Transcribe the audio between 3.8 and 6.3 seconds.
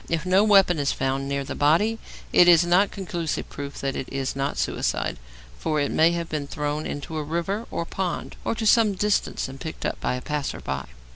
that it is not suicide, for it may have